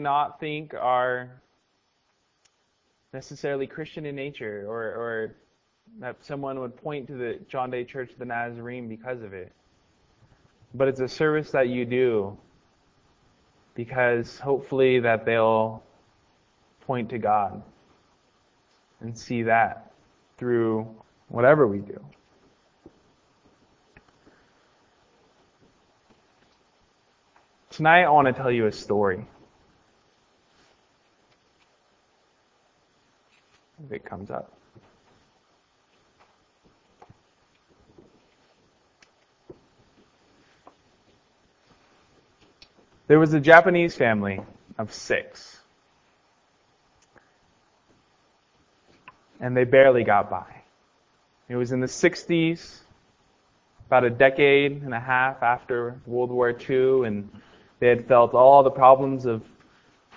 not 0.00 0.40
think 0.40 0.74
are 0.74 1.42
necessarily 3.12 3.66
Christian 3.66 4.06
in 4.06 4.14
nature 4.16 4.66
or, 4.68 4.82
or 4.82 5.36
that 6.00 6.16
someone 6.24 6.60
would 6.60 6.76
point 6.76 7.06
to 7.08 7.14
the 7.14 7.38
John 7.48 7.70
Day 7.70 7.84
Church 7.84 8.12
of 8.12 8.18
the 8.18 8.24
Nazarene 8.24 8.88
because 8.88 9.22
of 9.22 9.32
it. 9.32 9.52
But 10.74 10.88
it's 10.88 11.00
a 11.00 11.08
service 11.08 11.50
that 11.52 11.68
you 11.68 11.84
do 11.84 12.36
because 13.74 14.38
hopefully 14.38 15.00
that 15.00 15.24
they'll 15.24 15.82
point 16.82 17.10
to 17.10 17.18
God 17.18 17.62
and 19.00 19.16
see 19.16 19.42
that 19.44 19.92
through 20.36 20.86
whatever 21.28 21.66
we 21.66 21.78
do. 21.78 22.04
Tonight 27.70 28.04
I 28.04 28.10
want 28.10 28.26
to 28.26 28.32
tell 28.32 28.50
you 28.50 28.66
a 28.66 28.72
story. 28.72 29.24
If 33.84 33.92
it 33.92 34.04
comes 34.04 34.30
up. 34.30 34.52
There 43.06 43.18
was 43.18 43.32
a 43.32 43.40
Japanese 43.40 43.94
family 43.94 44.40
of 44.76 44.92
six. 44.92 45.60
And 49.40 49.56
they 49.56 49.64
barely 49.64 50.04
got 50.04 50.28
by. 50.28 50.44
It 51.48 51.56
was 51.56 51.72
in 51.72 51.80
the 51.80 51.86
60s, 51.86 52.80
about 53.86 54.04
a 54.04 54.10
decade 54.10 54.82
and 54.82 54.92
a 54.92 55.00
half 55.00 55.42
after 55.42 55.98
World 56.04 56.30
War 56.30 56.50
II, 56.50 57.06
and 57.06 57.30
they 57.80 57.88
had 57.88 58.06
felt 58.06 58.34
all 58.34 58.62
the 58.62 58.70
problems 58.70 59.24
of, 59.24 59.42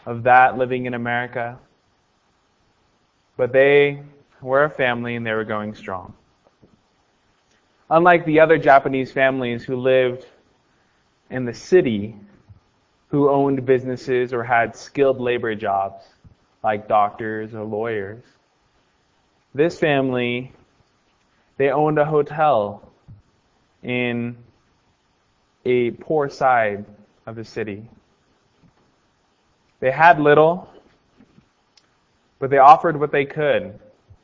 of 0.05 0.23
that 0.23 0.57
living 0.57 0.87
in 0.87 0.93
America. 0.93 1.57
But 3.41 3.53
they 3.53 4.03
were 4.39 4.65
a 4.65 4.69
family 4.69 5.15
and 5.15 5.25
they 5.25 5.31
were 5.31 5.43
going 5.43 5.73
strong. 5.73 6.13
Unlike 7.89 8.25
the 8.25 8.39
other 8.39 8.59
Japanese 8.59 9.11
families 9.11 9.63
who 9.63 9.77
lived 9.77 10.27
in 11.31 11.45
the 11.45 11.53
city 11.55 12.15
who 13.07 13.31
owned 13.31 13.65
businesses 13.65 14.31
or 14.31 14.43
had 14.43 14.75
skilled 14.75 15.19
labor 15.19 15.55
jobs, 15.55 16.05
like 16.63 16.87
doctors 16.87 17.55
or 17.55 17.63
lawyers. 17.63 18.23
This 19.55 19.79
family, 19.79 20.51
they 21.57 21.71
owned 21.71 21.97
a 21.97 22.05
hotel 22.05 22.91
in 23.81 24.37
a 25.65 25.89
poor 25.89 26.29
side 26.29 26.85
of 27.25 27.35
the 27.35 27.43
city. 27.43 27.89
They 29.79 29.89
had 29.89 30.19
little, 30.19 30.70
but 32.41 32.49
they 32.49 32.57
offered 32.57 32.99
what 32.99 33.11
they 33.11 33.23
could. 33.23 33.79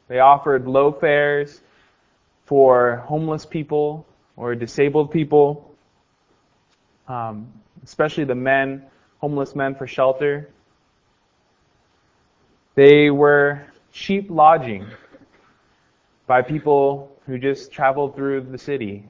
They 0.08 0.20
offered 0.20 0.68
low 0.68 0.92
fares 0.92 1.62
for 2.46 2.98
homeless 3.06 3.46
people 3.46 4.08
or 4.36 4.56
disabled 4.56 5.12
people. 5.12 5.72
Um, 7.08 7.54
especially 7.84 8.24
the 8.24 8.36
men, 8.36 8.84
homeless 9.20 9.56
men 9.56 9.76
for 9.76 9.86
shelter. 9.86 10.50
They 12.74 13.12
were 13.12 13.68
cheap 13.94 14.32
lodging 14.32 14.88
by 16.26 16.42
people 16.42 17.16
who 17.28 17.38
just 17.38 17.72
traveled 17.72 18.16
through 18.16 18.42
the 18.42 18.58
city 18.58 19.08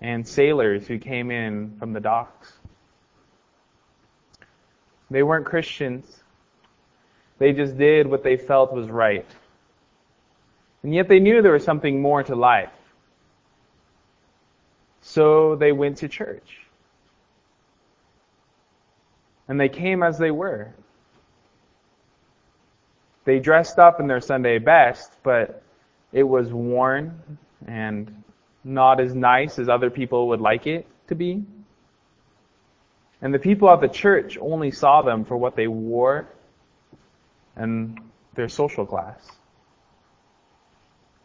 and 0.00 0.26
sailors 0.26 0.88
who 0.88 0.98
came 0.98 1.30
in 1.30 1.76
from 1.78 1.92
the 1.92 2.00
docks. 2.00 2.52
They 5.08 5.22
weren't 5.22 5.46
Christians. 5.46 6.17
They 7.38 7.52
just 7.52 7.78
did 7.78 8.06
what 8.06 8.22
they 8.22 8.36
felt 8.36 8.72
was 8.72 8.88
right. 8.88 9.26
And 10.82 10.94
yet 10.94 11.08
they 11.08 11.20
knew 11.20 11.42
there 11.42 11.52
was 11.52 11.64
something 11.64 12.00
more 12.00 12.22
to 12.22 12.34
life. 12.34 12.70
So 15.00 15.56
they 15.56 15.72
went 15.72 15.98
to 15.98 16.08
church. 16.08 16.58
And 19.48 19.58
they 19.58 19.68
came 19.68 20.02
as 20.02 20.18
they 20.18 20.30
were. 20.30 20.74
They 23.24 23.38
dressed 23.38 23.78
up 23.78 24.00
in 24.00 24.06
their 24.06 24.20
Sunday 24.20 24.58
best, 24.58 25.12
but 25.22 25.62
it 26.12 26.22
was 26.22 26.52
worn 26.52 27.38
and 27.66 28.22
not 28.64 29.00
as 29.00 29.14
nice 29.14 29.58
as 29.58 29.68
other 29.68 29.90
people 29.90 30.28
would 30.28 30.40
like 30.40 30.66
it 30.66 30.86
to 31.08 31.14
be. 31.14 31.44
And 33.20 33.34
the 33.34 33.38
people 33.38 33.70
at 33.70 33.80
the 33.80 33.88
church 33.88 34.38
only 34.40 34.70
saw 34.70 35.02
them 35.02 35.24
for 35.24 35.36
what 35.36 35.56
they 35.56 35.66
wore 35.66 36.28
and 37.58 38.00
their 38.34 38.48
social 38.48 38.86
class. 38.86 39.20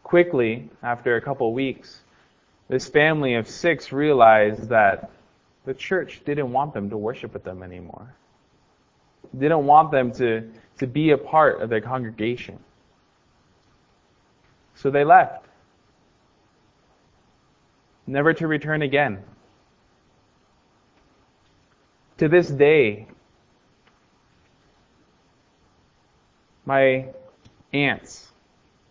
Quickly, 0.02 0.68
after 0.82 1.16
a 1.16 1.20
couple 1.20 1.52
weeks, 1.54 2.00
this 2.68 2.86
family 2.86 3.34
of 3.34 3.48
six 3.48 3.92
realized 3.92 4.68
that 4.68 5.10
the 5.64 5.74
church 5.74 6.20
didn't 6.26 6.52
want 6.52 6.74
them 6.74 6.90
to 6.90 6.96
worship 6.96 7.32
with 7.32 7.44
them 7.44 7.62
anymore. 7.62 8.14
Didn't 9.36 9.64
want 9.64 9.90
them 9.90 10.12
to, 10.12 10.50
to 10.78 10.86
be 10.86 11.10
a 11.10 11.18
part 11.18 11.62
of 11.62 11.70
their 11.70 11.80
congregation. 11.80 12.58
So 14.74 14.90
they 14.90 15.04
left. 15.04 15.46
Never 18.06 18.34
to 18.34 18.46
return 18.46 18.82
again. 18.82 19.22
To 22.18 22.28
this 22.28 22.48
day, 22.48 23.08
my 26.64 27.06
aunts, 27.72 28.28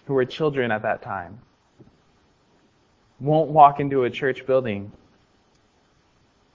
who 0.06 0.14
were 0.14 0.26
children 0.26 0.72
at 0.72 0.82
that 0.82 1.02
time, 1.02 1.40
won't 3.20 3.50
walk 3.50 3.80
into 3.80 4.04
a 4.04 4.10
church 4.10 4.46
building 4.46 4.92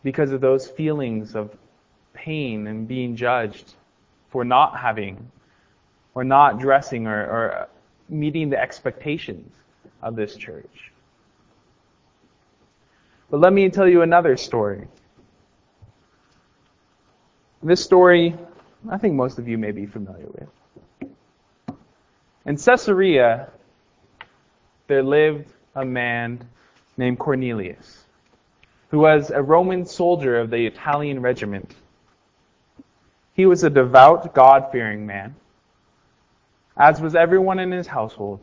because 0.03 0.33
of 0.33 0.41
those 0.41 0.69
feelings 0.69 1.35
of 1.35 1.57
pain 2.13 2.67
and 2.67 2.87
being 2.87 3.17
judged 3.17 3.75
for 4.31 4.45
not 4.45 4.77
having 4.77 5.31
or 6.15 6.25
not 6.25 6.59
dressing 6.59 7.07
or, 7.07 7.21
or 7.21 7.69
meeting 8.09 8.51
the 8.51 8.61
expectations 8.61 9.53
of 10.03 10.17
this 10.17 10.37
church. 10.37 10.93
But 13.31 13.41
let 13.41 13.53
me 13.53 13.69
tell 13.69 13.89
you 13.89 14.03
another 14.03 14.37
story. 14.37 14.87
This 17.63 17.83
story, 17.83 18.37
I 18.89 18.99
think 18.99 19.15
most 19.15 19.39
of 19.39 19.49
you 19.49 19.59
may 19.59 19.73
be 19.73 19.87
familiar 19.87 20.27
with. 20.27 20.49
In 22.49 22.57
Caesarea, 22.57 23.51
there 24.87 25.03
lived 25.03 25.53
a 25.75 25.85
man 25.85 26.41
named 26.97 27.19
Cornelius, 27.19 28.07
who 28.89 29.01
was 29.01 29.31
a 29.31 29.43
Roman 29.43 29.85
soldier 29.85 30.39
of 30.39 30.49
the 30.49 30.65
Italian 30.65 31.21
regiment. 31.21 31.75
He 33.35 33.45
was 33.45 33.65
a 33.65 33.71
devout, 33.71 34.35
God 34.35 34.73
fearing 34.73 35.07
man, 35.07 35.35
as 36.79 37.03
was 37.03 37.15
everyone 37.15 37.59
in 37.59 37.71
his 37.71 37.87
household. 37.87 38.41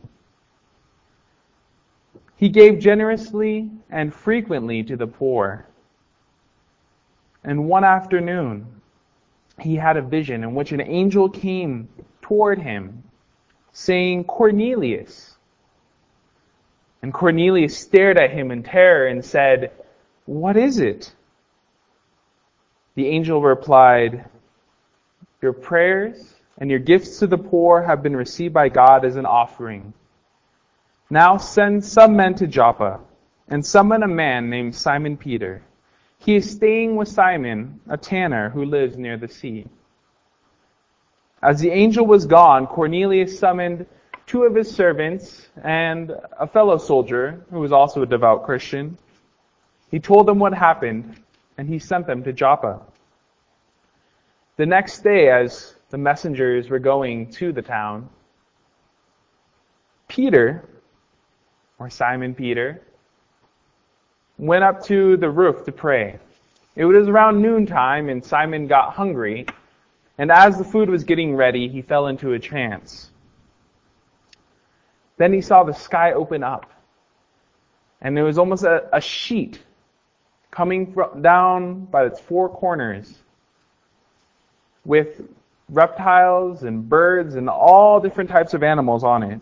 He 2.36 2.48
gave 2.48 2.78
generously 2.78 3.68
and 3.90 4.14
frequently 4.14 4.84
to 4.84 4.96
the 4.96 5.08
poor. 5.08 5.66
And 7.42 7.68
one 7.68 7.82
afternoon, 7.82 8.68
he 9.58 9.74
had 9.74 9.96
a 9.96 10.02
vision 10.02 10.44
in 10.44 10.54
which 10.54 10.70
an 10.70 10.80
angel 10.80 11.28
came 11.28 11.88
toward 12.22 12.60
him, 12.60 13.02
saying, 13.76 14.24
Cornelius. 14.24 15.36
And 17.02 17.12
Cornelius 17.12 17.76
stared 17.76 18.16
at 18.16 18.30
him 18.30 18.50
in 18.50 18.62
terror 18.62 19.06
and 19.06 19.22
said, 19.22 19.70
What 20.24 20.56
is 20.56 20.78
it? 20.78 21.12
The 22.94 23.06
angel 23.06 23.42
replied, 23.42 24.24
Your 25.42 25.52
prayers 25.52 26.36
and 26.56 26.70
your 26.70 26.78
gifts 26.78 27.18
to 27.18 27.26
the 27.26 27.36
poor 27.36 27.82
have 27.82 28.02
been 28.02 28.16
received 28.16 28.54
by 28.54 28.70
God 28.70 29.04
as 29.04 29.16
an 29.16 29.26
offering. 29.26 29.92
Now 31.10 31.36
send 31.36 31.84
some 31.84 32.16
men 32.16 32.34
to 32.36 32.46
Joppa 32.46 33.00
and 33.48 33.64
summon 33.64 34.02
a 34.02 34.08
man 34.08 34.48
named 34.48 34.74
Simon 34.74 35.18
Peter. 35.18 35.60
He 36.18 36.34
is 36.34 36.50
staying 36.50 36.96
with 36.96 37.08
Simon, 37.08 37.78
a 37.90 37.98
tanner 37.98 38.48
who 38.48 38.64
lives 38.64 38.96
near 38.96 39.18
the 39.18 39.28
sea. 39.28 39.66
As 41.42 41.60
the 41.60 41.70
angel 41.70 42.06
was 42.06 42.24
gone, 42.24 42.66
Cornelius 42.66 43.38
summoned 43.38 43.86
two 44.26 44.44
of 44.44 44.54
his 44.54 44.74
servants 44.74 45.48
and 45.62 46.12
a 46.38 46.46
fellow 46.46 46.78
soldier 46.78 47.44
who 47.50 47.60
was 47.60 47.72
also 47.72 48.02
a 48.02 48.06
devout 48.06 48.44
Christian. 48.44 48.96
He 49.90 50.00
told 50.00 50.26
them 50.26 50.38
what 50.38 50.54
happened 50.54 51.16
and 51.58 51.68
he 51.68 51.78
sent 51.78 52.06
them 52.06 52.22
to 52.24 52.32
Joppa. 52.32 52.80
The 54.56 54.66
next 54.66 55.04
day, 55.04 55.30
as 55.30 55.74
the 55.90 55.98
messengers 55.98 56.70
were 56.70 56.78
going 56.78 57.30
to 57.32 57.52
the 57.52 57.62
town, 57.62 58.08
Peter, 60.08 60.64
or 61.78 61.90
Simon 61.90 62.34
Peter, 62.34 62.80
went 64.38 64.64
up 64.64 64.82
to 64.84 65.16
the 65.18 65.28
roof 65.28 65.64
to 65.66 65.72
pray. 65.72 66.18
It 66.74 66.84
was 66.84 67.08
around 67.08 67.40
noontime 67.40 68.08
and 68.08 68.24
Simon 68.24 68.66
got 68.66 68.94
hungry 68.94 69.46
And 70.18 70.30
as 70.30 70.56
the 70.58 70.64
food 70.64 70.88
was 70.88 71.04
getting 71.04 71.36
ready, 71.36 71.68
he 71.68 71.82
fell 71.82 72.06
into 72.06 72.32
a 72.32 72.38
trance. 72.38 73.10
Then 75.18 75.32
he 75.32 75.40
saw 75.40 75.62
the 75.62 75.72
sky 75.72 76.12
open 76.12 76.42
up. 76.42 76.70
And 78.00 78.16
there 78.16 78.24
was 78.24 78.38
almost 78.38 78.64
a, 78.64 78.88
a 78.94 79.00
sheet 79.00 79.60
coming 80.50 80.92
from, 80.92 81.22
down 81.22 81.84
by 81.86 82.04
its 82.06 82.20
four 82.20 82.48
corners 82.48 83.22
with 84.84 85.22
reptiles 85.68 86.62
and 86.62 86.88
birds 86.88 87.34
and 87.34 87.48
all 87.48 88.00
different 88.00 88.30
types 88.30 88.54
of 88.54 88.62
animals 88.62 89.04
on 89.04 89.22
it. 89.22 89.40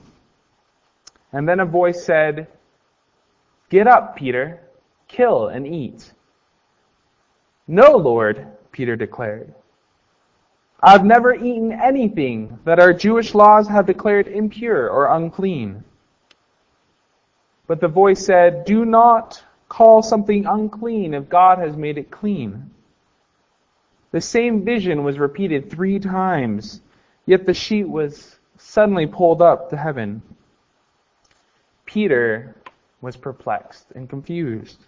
And 1.32 1.48
then 1.48 1.60
a 1.60 1.66
voice 1.66 2.04
said, 2.04 2.46
Get 3.68 3.86
up, 3.86 4.16
Peter, 4.16 4.60
kill 5.08 5.48
and 5.48 5.66
eat. 5.66 6.12
No, 7.66 7.96
Lord, 7.96 8.46
Peter 8.72 8.94
declared. 8.94 9.52
I've 10.86 11.06
never 11.06 11.34
eaten 11.34 11.72
anything 11.72 12.58
that 12.66 12.78
our 12.78 12.92
Jewish 12.92 13.34
laws 13.34 13.66
have 13.68 13.86
declared 13.86 14.28
impure 14.28 14.90
or 14.90 15.16
unclean. 15.16 15.82
But 17.66 17.80
the 17.80 17.88
voice 17.88 18.22
said, 18.26 18.66
Do 18.66 18.84
not 18.84 19.42
call 19.70 20.02
something 20.02 20.44
unclean 20.44 21.14
if 21.14 21.30
God 21.30 21.58
has 21.58 21.74
made 21.74 21.96
it 21.96 22.10
clean. 22.10 22.70
The 24.12 24.20
same 24.20 24.62
vision 24.62 25.04
was 25.04 25.18
repeated 25.18 25.70
three 25.70 25.98
times, 25.98 26.82
yet 27.24 27.46
the 27.46 27.54
sheet 27.54 27.88
was 27.88 28.38
suddenly 28.58 29.06
pulled 29.06 29.40
up 29.40 29.70
to 29.70 29.78
heaven. 29.78 30.20
Peter 31.86 32.56
was 33.00 33.16
perplexed 33.16 33.86
and 33.94 34.06
confused. 34.06 34.84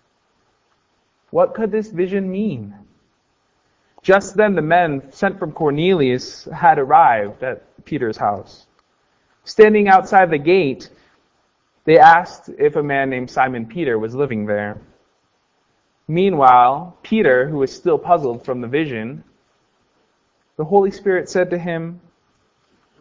What 1.31 1.54
could 1.54 1.72
this 1.72 1.88
vision 1.88 2.31
mean? 2.31 2.75
Just 4.06 4.36
then 4.36 4.54
the 4.54 4.62
men 4.62 5.10
sent 5.10 5.36
from 5.36 5.50
Cornelius 5.50 6.44
had 6.54 6.78
arrived 6.78 7.42
at 7.42 7.64
Peter's 7.84 8.16
house. 8.16 8.68
Standing 9.42 9.88
outside 9.88 10.30
the 10.30 10.38
gate, 10.38 10.90
they 11.86 11.98
asked 11.98 12.48
if 12.56 12.76
a 12.76 12.82
man 12.84 13.10
named 13.10 13.28
Simon 13.28 13.66
Peter 13.66 13.98
was 13.98 14.14
living 14.14 14.46
there. 14.46 14.80
Meanwhile, 16.06 16.96
Peter, 17.02 17.48
who 17.48 17.58
was 17.58 17.74
still 17.74 17.98
puzzled 17.98 18.44
from 18.44 18.60
the 18.60 18.68
vision, 18.68 19.24
the 20.56 20.64
Holy 20.64 20.92
Spirit 20.92 21.28
said 21.28 21.50
to 21.50 21.58
him, 21.58 22.00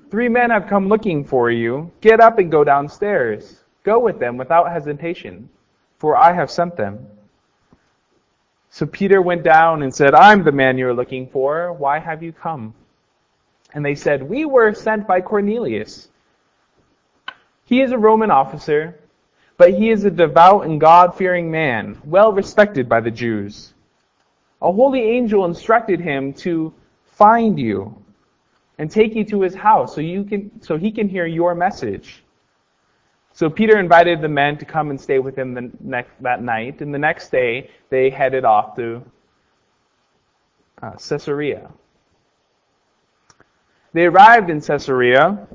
Three 0.09 0.27
men 0.27 0.49
have 0.49 0.65
come 0.65 0.87
looking 0.87 1.23
for 1.23 1.51
you. 1.51 1.91
Get 2.01 2.19
up 2.19 2.39
and 2.39 2.49
go 2.49 2.63
downstairs. 2.63 3.59
Go 3.83 3.99
with 3.99 4.17
them 4.17 4.37
without 4.37 4.71
hesitation, 4.71 5.49
for 5.99 6.17
I 6.17 6.33
have 6.33 6.49
sent 6.49 6.75
them. 6.75 7.05
So 8.75 8.85
Peter 8.85 9.21
went 9.21 9.43
down 9.43 9.83
and 9.83 9.95
said, 9.95 10.13
I'm 10.13 10.43
the 10.43 10.51
man 10.51 10.77
you're 10.77 10.93
looking 10.93 11.27
for. 11.27 11.71
Why 11.71 11.97
have 11.99 12.21
you 12.21 12.33
come? 12.33 12.73
And 13.73 13.85
they 13.85 13.95
said, 13.95 14.21
We 14.21 14.43
were 14.43 14.73
sent 14.73 15.07
by 15.07 15.21
Cornelius. 15.21 16.09
He 17.63 17.79
is 17.81 17.93
a 17.93 17.97
Roman 17.97 18.31
officer 18.31 18.99
but 19.57 19.73
he 19.73 19.89
is 19.89 20.03
a 20.03 20.11
devout 20.11 20.65
and 20.65 20.81
God-fearing 20.81 21.49
man, 21.49 21.97
well 22.03 22.33
respected 22.33 22.89
by 22.89 22.99
the 22.99 23.11
Jews. 23.11 23.73
A 24.61 24.71
holy 24.71 25.01
angel 25.01 25.45
instructed 25.45 25.99
him 25.99 26.33
to 26.33 26.73
find 27.05 27.57
you 27.57 27.95
and 28.77 28.91
take 28.91 29.15
you 29.15 29.23
to 29.25 29.41
his 29.41 29.55
house 29.55 29.95
so 29.95 30.01
you 30.01 30.23
can, 30.25 30.61
so 30.61 30.77
he 30.77 30.91
can 30.91 31.07
hear 31.07 31.25
your 31.25 31.55
message. 31.55 32.23
So 33.35 33.49
Peter 33.49 33.77
invited 33.77 34.21
the 34.21 34.29
men 34.29 34.57
to 34.57 34.65
come 34.65 34.89
and 34.89 34.99
stay 34.99 35.19
with 35.19 35.37
him 35.37 35.53
the 35.53 35.69
next, 35.81 36.11
that 36.21 36.41
night, 36.41 36.81
and 36.81 36.93
the 36.93 36.97
next 36.97 37.29
day 37.31 37.69
they 37.89 38.09
headed 38.09 38.45
off 38.45 38.75
to 38.77 39.03
uh, 40.81 40.93
Caesarea. 40.93 41.69
They 43.93 44.05
arrived 44.05 44.49
in 44.49 44.61
Caesarea, 44.61 45.47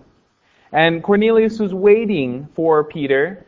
and 0.73 1.03
Cornelius 1.03 1.59
was 1.59 1.75
waiting 1.75 2.49
for 2.55 2.85
Peter 2.85 3.47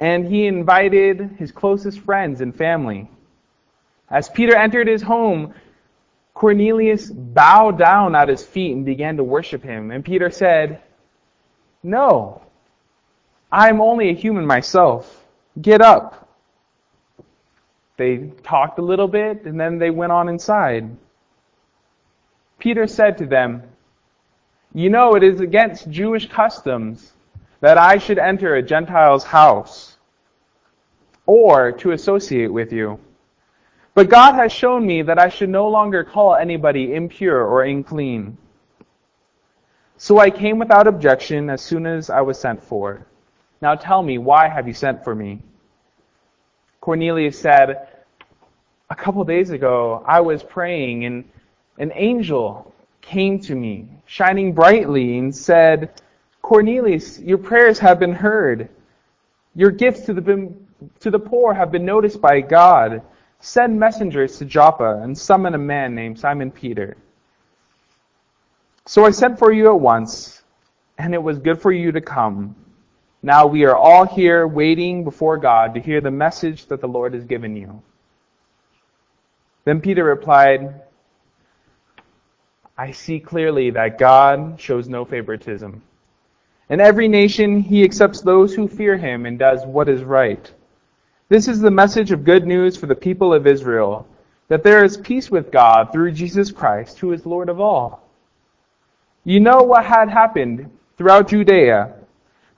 and 0.00 0.26
he 0.26 0.46
invited 0.46 1.36
his 1.38 1.52
closest 1.52 2.00
friends 2.00 2.40
and 2.40 2.54
family. 2.54 3.08
As 4.10 4.28
Peter 4.28 4.54
entered 4.54 4.88
his 4.88 5.02
home, 5.02 5.54
Cornelius 6.34 7.10
bowed 7.10 7.78
down 7.78 8.14
at 8.14 8.28
his 8.28 8.44
feet 8.44 8.72
and 8.72 8.84
began 8.84 9.16
to 9.16 9.24
worship 9.24 9.62
him. 9.62 9.90
And 9.90 10.04
Peter 10.04 10.30
said, 10.30 10.82
No, 11.82 12.42
I'm 13.54 13.80
only 13.80 14.08
a 14.08 14.14
human 14.14 14.44
myself. 14.44 15.24
Get 15.62 15.80
up. 15.80 16.28
They 17.96 18.32
talked 18.42 18.80
a 18.80 18.82
little 18.82 19.06
bit 19.06 19.44
and 19.44 19.60
then 19.60 19.78
they 19.78 19.90
went 19.90 20.10
on 20.10 20.28
inside. 20.28 20.90
Peter 22.58 22.88
said 22.88 23.16
to 23.18 23.26
them, 23.26 23.62
You 24.72 24.90
know, 24.90 25.14
it 25.14 25.22
is 25.22 25.38
against 25.38 25.88
Jewish 25.88 26.28
customs 26.28 27.12
that 27.60 27.78
I 27.78 27.96
should 27.96 28.18
enter 28.18 28.56
a 28.56 28.62
Gentile's 28.62 29.22
house 29.22 29.98
or 31.24 31.70
to 31.70 31.92
associate 31.92 32.52
with 32.52 32.72
you. 32.72 32.98
But 33.94 34.10
God 34.10 34.32
has 34.32 34.50
shown 34.50 34.84
me 34.84 35.02
that 35.02 35.20
I 35.20 35.28
should 35.28 35.48
no 35.48 35.68
longer 35.68 36.02
call 36.02 36.34
anybody 36.34 36.92
impure 36.92 37.46
or 37.46 37.62
unclean. 37.62 38.36
So 39.96 40.18
I 40.18 40.30
came 40.30 40.58
without 40.58 40.88
objection 40.88 41.50
as 41.50 41.62
soon 41.62 41.86
as 41.86 42.10
I 42.10 42.20
was 42.20 42.36
sent 42.36 42.60
for. 42.60 43.06
Now 43.60 43.74
tell 43.74 44.02
me, 44.02 44.18
why 44.18 44.48
have 44.48 44.66
you 44.66 44.74
sent 44.74 45.04
for 45.04 45.14
me? 45.14 45.40
Cornelius 46.80 47.38
said, 47.38 47.88
A 48.90 48.94
couple 48.94 49.24
days 49.24 49.50
ago, 49.50 50.04
I 50.06 50.20
was 50.20 50.42
praying 50.42 51.04
and 51.04 51.24
an 51.78 51.92
angel 51.94 52.72
came 53.00 53.40
to 53.40 53.54
me, 53.54 53.88
shining 54.06 54.52
brightly, 54.52 55.18
and 55.18 55.34
said, 55.34 56.00
Cornelius, 56.42 57.18
your 57.20 57.38
prayers 57.38 57.78
have 57.78 57.98
been 57.98 58.14
heard. 58.14 58.68
Your 59.54 59.70
gifts 59.70 60.02
to 60.06 60.14
the, 60.14 60.52
to 61.00 61.10
the 61.10 61.18
poor 61.18 61.54
have 61.54 61.72
been 61.72 61.84
noticed 61.84 62.20
by 62.20 62.40
God. 62.40 63.02
Send 63.40 63.78
messengers 63.78 64.38
to 64.38 64.44
Joppa 64.44 65.00
and 65.02 65.16
summon 65.16 65.54
a 65.54 65.58
man 65.58 65.94
named 65.94 66.18
Simon 66.18 66.50
Peter. 66.50 66.96
So 68.86 69.04
I 69.04 69.10
sent 69.10 69.38
for 69.38 69.52
you 69.52 69.68
at 69.68 69.80
once, 69.80 70.42
and 70.98 71.14
it 71.14 71.22
was 71.22 71.38
good 71.38 71.60
for 71.60 71.72
you 71.72 71.92
to 71.92 72.00
come. 72.00 72.54
Now 73.24 73.46
we 73.46 73.64
are 73.64 73.74
all 73.74 74.04
here 74.04 74.46
waiting 74.46 75.02
before 75.02 75.38
God 75.38 75.72
to 75.72 75.80
hear 75.80 76.02
the 76.02 76.10
message 76.10 76.66
that 76.66 76.82
the 76.82 76.86
Lord 76.86 77.14
has 77.14 77.24
given 77.24 77.56
you. 77.56 77.82
Then 79.64 79.80
Peter 79.80 80.04
replied, 80.04 80.82
I 82.76 82.92
see 82.92 83.20
clearly 83.20 83.70
that 83.70 83.98
God 83.98 84.60
shows 84.60 84.90
no 84.90 85.06
favoritism. 85.06 85.80
In 86.68 86.82
every 86.82 87.08
nation, 87.08 87.60
he 87.60 87.82
accepts 87.82 88.20
those 88.20 88.54
who 88.54 88.68
fear 88.68 88.98
him 88.98 89.24
and 89.24 89.38
does 89.38 89.64
what 89.64 89.88
is 89.88 90.02
right. 90.02 90.52
This 91.30 91.48
is 91.48 91.60
the 91.60 91.70
message 91.70 92.12
of 92.12 92.26
good 92.26 92.46
news 92.46 92.76
for 92.76 92.84
the 92.84 92.94
people 92.94 93.32
of 93.32 93.46
Israel, 93.46 94.06
that 94.48 94.62
there 94.62 94.84
is 94.84 94.98
peace 94.98 95.30
with 95.30 95.50
God 95.50 95.90
through 95.92 96.12
Jesus 96.12 96.52
Christ, 96.52 96.98
who 96.98 97.14
is 97.14 97.24
Lord 97.24 97.48
of 97.48 97.58
all. 97.58 98.06
You 99.24 99.40
know 99.40 99.62
what 99.62 99.86
had 99.86 100.10
happened 100.10 100.70
throughout 100.98 101.28
Judea, 101.28 101.94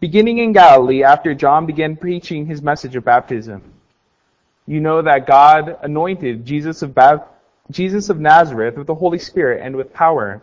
beginning 0.00 0.38
in 0.38 0.53
Galilee 0.53 1.03
after 1.03 1.35
John 1.35 1.67
began 1.67 1.97
preaching 1.97 2.47
his 2.47 2.62
message 2.62 2.97
of 2.97 3.05
baptism. 3.05 3.62
You 4.67 4.81
know 4.81 5.03
that 5.03 5.26
God 5.26 5.79
anointed 5.83 6.45
Jesus 6.45 6.83
of, 6.83 6.97
Jesus 7.71 8.09
of 8.09 8.19
Nazareth 8.19 8.76
with 8.76 8.87
the 8.87 8.95
Holy 8.95 9.19
Spirit 9.19 9.62
and 9.62 9.76
with 9.76 9.93
power 9.93 10.43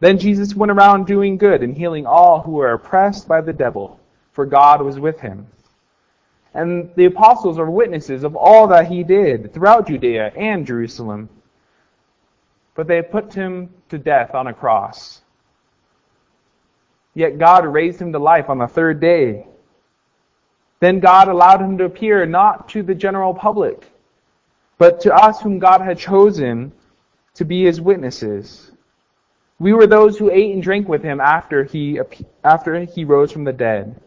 then 0.00 0.18
Jesus 0.18 0.54
went 0.54 0.70
around 0.70 1.06
doing 1.06 1.36
good 1.38 1.62
and 1.62 1.76
healing 1.76 2.06
all 2.06 2.40
who 2.40 2.52
were 2.52 2.72
oppressed 2.72 3.26
by 3.26 3.40
the 3.40 3.52
devil, 3.52 3.98
for 4.32 4.46
God 4.46 4.82
was 4.82 5.00
with 5.00 5.20
him. 5.20 5.46
And 6.54 6.90
the 6.94 7.06
apostles 7.06 7.58
are 7.58 7.70
witnesses 7.70 8.24
of 8.24 8.36
all 8.36 8.68
that 8.68 8.86
he 8.86 9.02
did 9.02 9.52
throughout 9.52 9.88
Judea 9.88 10.32
and 10.36 10.66
Jerusalem. 10.66 11.28
But 12.74 12.86
they 12.86 13.02
put 13.02 13.34
him 13.34 13.70
to 13.88 13.98
death 13.98 14.34
on 14.34 14.46
a 14.46 14.54
cross. 14.54 15.20
Yet 17.18 17.36
God 17.36 17.66
raised 17.66 18.00
him 18.00 18.12
to 18.12 18.18
life 18.20 18.48
on 18.48 18.58
the 18.58 18.68
third 18.68 19.00
day. 19.00 19.44
Then 20.78 21.00
God 21.00 21.26
allowed 21.26 21.60
him 21.60 21.76
to 21.78 21.84
appear 21.84 22.24
not 22.26 22.68
to 22.68 22.84
the 22.84 22.94
general 22.94 23.34
public, 23.34 23.90
but 24.78 25.00
to 25.00 25.12
us 25.12 25.40
whom 25.40 25.58
God 25.58 25.80
had 25.80 25.98
chosen 25.98 26.70
to 27.34 27.44
be 27.44 27.64
his 27.64 27.80
witnesses. 27.80 28.70
We 29.58 29.72
were 29.72 29.88
those 29.88 30.16
who 30.16 30.30
ate 30.30 30.54
and 30.54 30.62
drank 30.62 30.88
with 30.88 31.02
him 31.02 31.20
after 31.20 31.64
he, 31.64 31.98
after 32.44 32.84
he 32.84 33.04
rose 33.04 33.32
from 33.32 33.42
the 33.42 33.52
dead. 33.52 34.00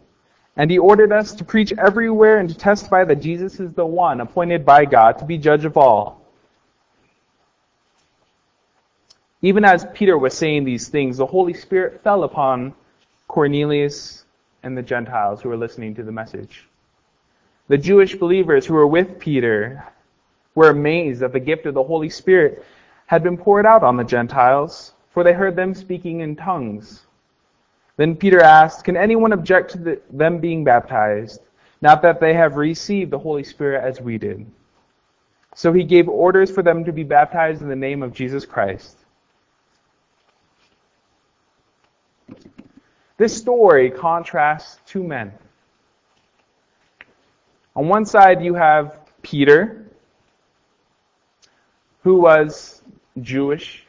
And 0.56 0.72
he 0.72 0.80
ordered 0.80 1.12
us 1.12 1.34
to 1.34 1.44
preach 1.44 1.74
everywhere 1.74 2.40
and 2.40 2.48
to 2.48 2.56
testify 2.56 3.04
that 3.04 3.20
Jesus 3.20 3.60
is 3.60 3.74
the 3.74 3.86
one 3.86 4.22
appointed 4.22 4.66
by 4.66 4.86
God 4.86 5.18
to 5.20 5.26
be 5.26 5.38
judge 5.38 5.66
of 5.66 5.76
all. 5.76 6.22
Even 9.42 9.66
as 9.66 9.86
Peter 9.94 10.18
was 10.18 10.34
saying 10.34 10.64
these 10.64 10.88
things, 10.88 11.18
the 11.18 11.26
Holy 11.26 11.54
Spirit 11.54 12.02
fell 12.06 12.24
upon 12.24 12.74
Cornelius 13.32 14.26
and 14.64 14.78
the 14.78 14.82
Gentiles 14.82 15.42
who 15.42 15.48
were 15.48 15.56
listening 15.56 15.96
to 15.96 16.04
the 16.04 16.12
message. 16.12 16.68
The 17.70 17.78
Jewish 17.78 18.14
believers 18.14 18.66
who 18.66 18.74
were 18.74 18.86
with 18.86 19.20
Peter 19.20 19.86
were 20.54 20.70
amazed 20.70 21.22
that 21.22 21.32
the 21.32 21.40
gift 21.40 21.66
of 21.66 21.74
the 21.74 21.82
Holy 21.82 22.10
Spirit 22.10 22.66
had 23.06 23.24
been 23.24 23.38
poured 23.38 23.66
out 23.66 23.84
on 23.84 23.96
the 23.96 24.04
Gentiles, 24.04 24.96
for 25.12 25.24
they 25.24 25.32
heard 25.32 25.56
them 25.56 25.74
speaking 25.74 26.20
in 26.20 26.36
tongues. 26.36 27.04
Then 27.96 28.18
Peter 28.18 28.42
asked, 28.42 28.84
Can 28.84 28.98
anyone 28.98 29.32
object 29.32 29.72
to 29.72 29.78
the, 29.78 30.02
them 30.10 30.40
being 30.40 30.66
baptized, 30.66 31.40
not 31.82 32.02
that 32.02 32.20
they 32.20 32.34
have 32.34 32.58
received 32.58 33.12
the 33.12 33.20
Holy 33.20 33.46
Spirit 33.46 33.82
as 33.82 34.02
we 34.02 34.18
did? 34.18 34.46
So 35.56 35.72
he 35.72 35.86
gave 35.86 36.10
orders 36.10 36.52
for 36.52 36.64
them 36.64 36.84
to 36.84 36.92
be 36.92 37.04
baptized 37.04 37.62
in 37.62 37.70
the 37.70 37.78
name 37.78 38.04
of 38.04 38.12
Jesus 38.12 38.46
Christ. 38.46 38.98
This 43.22 43.38
story 43.38 43.92
contrasts 43.92 44.80
two 44.88 45.04
men. 45.04 45.32
On 47.76 47.88
one 47.88 48.04
side, 48.04 48.42
you 48.42 48.56
have 48.56 48.98
Peter, 49.22 49.86
who 52.02 52.20
was 52.20 52.82
Jewish, 53.22 53.86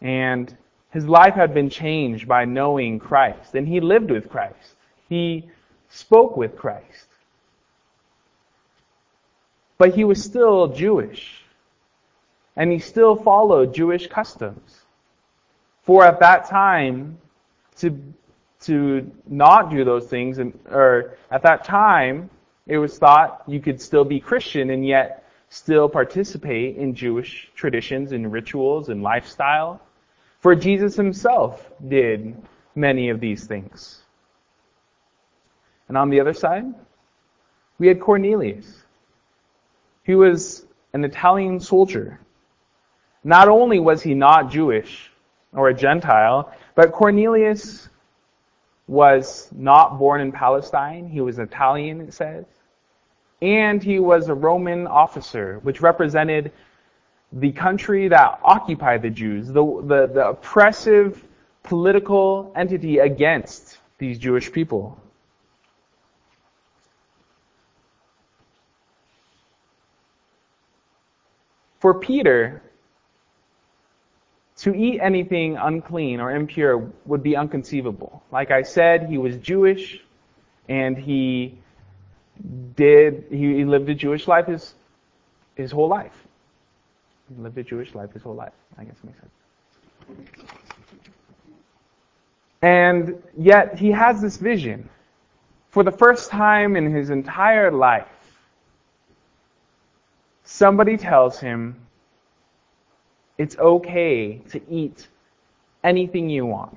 and 0.00 0.52
his 0.90 1.06
life 1.06 1.34
had 1.34 1.54
been 1.54 1.70
changed 1.70 2.26
by 2.26 2.44
knowing 2.44 2.98
Christ, 2.98 3.54
and 3.54 3.68
he 3.68 3.78
lived 3.78 4.10
with 4.10 4.28
Christ. 4.28 4.74
He 5.08 5.48
spoke 5.90 6.36
with 6.36 6.56
Christ. 6.56 7.06
But 9.78 9.94
he 9.94 10.02
was 10.02 10.20
still 10.20 10.66
Jewish, 10.66 11.44
and 12.56 12.72
he 12.72 12.80
still 12.80 13.14
followed 13.14 13.72
Jewish 13.72 14.08
customs. 14.08 14.80
For 15.84 16.04
at 16.04 16.18
that 16.18 16.48
time, 16.48 17.18
to 17.80 18.00
to 18.60 19.10
not 19.26 19.70
do 19.70 19.84
those 19.84 20.06
things, 20.06 20.38
and 20.38 20.58
or 20.70 21.16
at 21.30 21.42
that 21.42 21.64
time, 21.64 22.30
it 22.66 22.78
was 22.78 22.98
thought 22.98 23.42
you 23.46 23.60
could 23.60 23.80
still 23.80 24.04
be 24.04 24.20
Christian 24.20 24.70
and 24.70 24.86
yet 24.86 25.24
still 25.48 25.88
participate 25.88 26.76
in 26.76 26.94
Jewish 26.94 27.50
traditions 27.54 28.12
and 28.12 28.32
rituals 28.32 28.88
and 28.88 29.02
lifestyle. 29.02 29.80
For 30.40 30.54
Jesus 30.54 30.94
himself 30.94 31.70
did 31.86 32.36
many 32.74 33.10
of 33.10 33.20
these 33.20 33.46
things. 33.46 34.02
And 35.88 35.98
on 35.98 36.08
the 36.08 36.20
other 36.20 36.34
side, 36.34 36.64
we 37.78 37.88
had 37.88 38.00
Cornelius. 38.00 38.82
He 40.04 40.14
was 40.14 40.64
an 40.92 41.04
Italian 41.04 41.60
soldier. 41.60 42.20
Not 43.24 43.48
only 43.48 43.80
was 43.80 44.02
he 44.02 44.14
not 44.14 44.50
Jewish 44.50 45.10
or 45.52 45.68
a 45.68 45.74
Gentile, 45.74 46.52
but 46.74 46.92
Cornelius 46.92 47.88
was 48.86 49.48
not 49.52 49.98
born 49.98 50.20
in 50.20 50.32
Palestine. 50.32 51.08
He 51.08 51.20
was 51.20 51.38
Italian, 51.38 52.00
it 52.00 52.12
says. 52.12 52.44
And 53.40 53.82
he 53.82 54.00
was 54.00 54.28
a 54.28 54.34
Roman 54.34 54.86
officer, 54.86 55.60
which 55.62 55.80
represented 55.80 56.52
the 57.32 57.52
country 57.52 58.08
that 58.08 58.40
occupied 58.42 59.02
the 59.02 59.10
Jews, 59.10 59.46
the, 59.46 59.64
the, 59.86 60.10
the 60.12 60.28
oppressive 60.30 61.24
political 61.62 62.52
entity 62.56 62.98
against 62.98 63.78
these 63.98 64.18
Jewish 64.18 64.50
people. 64.50 65.00
For 71.78 71.94
Peter, 71.94 72.62
to 74.60 74.74
eat 74.74 75.00
anything 75.00 75.56
unclean 75.56 76.20
or 76.20 76.32
impure 76.32 76.90
would 77.06 77.22
be 77.22 77.34
unconceivable. 77.34 78.22
Like 78.30 78.50
I 78.50 78.62
said, 78.62 79.08
he 79.08 79.16
was 79.16 79.36
Jewish 79.38 80.00
and 80.68 80.98
he 80.98 81.58
did, 82.76 83.24
he 83.30 83.64
lived 83.64 83.88
a 83.88 83.94
Jewish 83.94 84.28
life 84.28 84.46
his, 84.46 84.74
his 85.54 85.70
whole 85.70 85.88
life. 85.88 86.12
He 87.34 87.42
lived 87.42 87.56
a 87.56 87.62
Jewish 87.62 87.94
life 87.94 88.12
his 88.12 88.22
whole 88.22 88.34
life. 88.34 88.52
I 88.76 88.84
guess 88.84 88.96
it 89.02 89.06
makes 89.06 89.18
sense. 89.20 89.32
And 92.62 93.22
yet 93.38 93.78
he 93.78 93.90
has 93.90 94.20
this 94.20 94.36
vision. 94.36 94.88
For 95.70 95.82
the 95.82 95.92
first 95.92 96.30
time 96.30 96.76
in 96.76 96.92
his 96.94 97.08
entire 97.10 97.70
life, 97.70 98.08
somebody 100.44 100.98
tells 100.98 101.38
him, 101.38 101.76
it's 103.40 103.56
okay 103.56 104.42
to 104.50 104.60
eat 104.70 105.08
anything 105.82 106.28
you 106.28 106.44
want. 106.44 106.76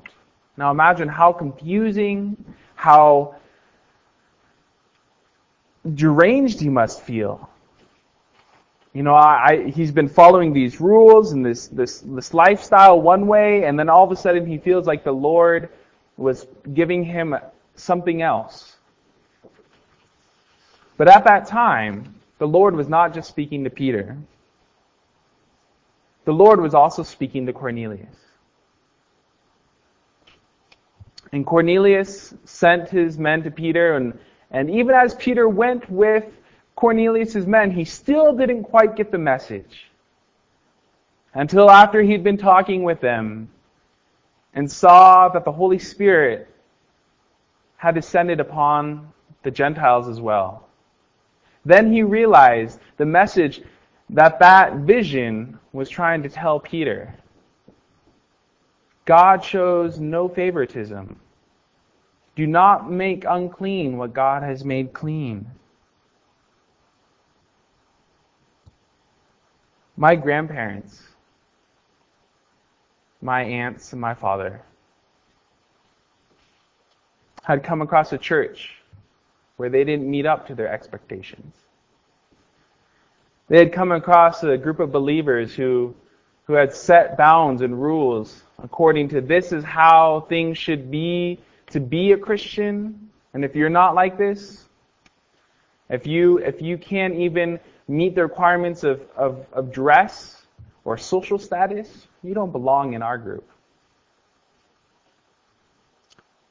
Now 0.55 0.71
imagine 0.71 1.09
how 1.09 1.33
confusing, 1.33 2.37
how 2.75 3.35
deranged 5.93 6.61
he 6.61 6.69
must 6.69 7.01
feel. 7.01 7.49
You 8.93 9.03
know, 9.03 9.13
I, 9.13 9.47
I, 9.49 9.69
he's 9.71 9.91
been 9.91 10.07
following 10.07 10.53
these 10.53 10.79
rules 10.79 11.33
and 11.33 11.45
this, 11.45 11.67
this, 11.67 11.99
this 11.99 12.33
lifestyle 12.33 13.01
one 13.01 13.27
way, 13.27 13.65
and 13.65 13.77
then 13.77 13.89
all 13.89 14.05
of 14.05 14.11
a 14.11 14.15
sudden 14.15 14.45
he 14.45 14.57
feels 14.57 14.87
like 14.87 15.03
the 15.03 15.11
Lord 15.11 15.67
was 16.15 16.47
giving 16.73 17.03
him 17.03 17.35
something 17.75 18.21
else. 18.21 18.77
But 20.95 21.09
at 21.09 21.25
that 21.25 21.45
time, 21.45 22.15
the 22.37 22.47
Lord 22.47 22.73
was 22.73 22.87
not 22.87 23.13
just 23.13 23.27
speaking 23.27 23.65
to 23.65 23.69
Peter. 23.69 24.15
The 26.25 26.31
Lord 26.31 26.61
was 26.61 26.73
also 26.73 27.03
speaking 27.03 27.45
to 27.45 27.53
Cornelius. 27.53 28.15
And 31.31 31.45
Cornelius 31.45 32.33
sent 32.45 32.89
his 32.89 33.17
men 33.17 33.43
to 33.43 33.51
Peter, 33.51 33.95
and, 33.95 34.17
and 34.51 34.69
even 34.69 34.93
as 34.93 35.15
Peter 35.15 35.49
went 35.49 35.89
with 35.89 36.25
Cornelius' 36.75 37.45
men, 37.47 37.71
he 37.71 37.85
still 37.85 38.35
didn't 38.35 38.63
quite 38.63 38.95
get 38.95 39.11
the 39.11 39.17
message. 39.17 39.89
Until 41.33 41.71
after 41.71 42.01
he'd 42.01 42.23
been 42.23 42.37
talking 42.37 42.83
with 42.83 43.01
them 43.01 43.49
and 44.53 44.71
saw 44.71 45.29
that 45.29 45.43
the 45.43 45.51
Holy 45.51 45.79
Spirit 45.79 46.47
had 47.77 47.95
descended 47.95 48.39
upon 48.39 49.11
the 49.41 49.51
Gentiles 49.51 50.07
as 50.07 50.21
well. 50.21 50.67
Then 51.65 51.91
he 51.91 52.03
realized 52.03 52.79
the 52.97 53.05
message 53.05 53.61
that 54.13 54.37
that 54.39 54.75
vision 54.77 55.59
was 55.73 55.89
trying 55.89 56.21
to 56.21 56.29
tell 56.29 56.59
Peter. 56.59 57.13
God 59.05 59.43
shows 59.43 59.99
no 59.99 60.29
favoritism. 60.29 61.19
Do 62.35 62.45
not 62.47 62.89
make 62.89 63.25
unclean 63.27 63.97
what 63.97 64.13
God 64.13 64.43
has 64.43 64.63
made 64.63 64.93
clean. 64.93 65.47
My 69.97 70.15
grandparents, 70.15 71.01
my 73.21 73.43
aunts, 73.43 73.93
and 73.93 74.01
my 74.01 74.13
father 74.13 74.61
had 77.43 77.63
come 77.63 77.81
across 77.81 78.13
a 78.13 78.17
church 78.17 78.75
where 79.57 79.69
they 79.69 79.83
didn't 79.83 80.09
meet 80.09 80.25
up 80.25 80.47
to 80.47 80.55
their 80.55 80.67
expectations. 80.71 81.62
They 83.53 83.59
had 83.59 83.71
come 83.71 83.91
across 83.91 84.43
a 84.43 84.57
group 84.57 84.79
of 84.79 84.91
believers 84.91 85.53
who, 85.53 85.93
who 86.45 86.53
had 86.53 86.73
set 86.73 87.19
bounds 87.19 87.61
and 87.61 87.79
rules 87.79 88.41
according 88.63 89.09
to 89.09 89.21
this 89.21 89.51
is 89.51 89.63
how 89.63 90.25
things 90.27 90.57
should 90.57 90.89
be 90.89 91.37
to 91.67 91.79
be 91.79 92.13
a 92.13 92.17
Christian. 92.17 93.11
And 93.35 93.45
if 93.45 93.55
you're 93.55 93.69
not 93.69 93.93
like 93.93 94.17
this, 94.17 94.65
if 95.87 96.07
you, 96.07 96.39
if 96.39 96.63
you 96.63 96.79
can't 96.79 97.13
even 97.13 97.59
meet 97.87 98.15
the 98.15 98.23
requirements 98.23 98.83
of, 98.83 99.01
of, 99.15 99.45
of 99.53 99.71
dress 99.71 100.41
or 100.83 100.97
social 100.97 101.37
status, 101.37 102.07
you 102.23 102.33
don't 102.33 102.51
belong 102.51 102.93
in 102.93 103.03
our 103.03 103.19
group. 103.19 103.47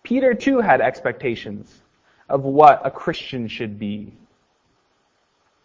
Peter 0.04 0.34
too 0.34 0.60
had 0.60 0.80
expectations 0.80 1.82
of 2.28 2.44
what 2.44 2.80
a 2.84 2.92
Christian 2.92 3.48
should 3.48 3.76
be. 3.76 4.12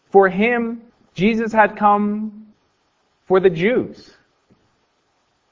For 0.09 0.29
him, 0.29 0.81
Jesus 1.17 1.51
had 1.51 1.75
come 1.75 2.45
for 3.25 3.39
the 3.39 3.49
Jews. 3.49 4.13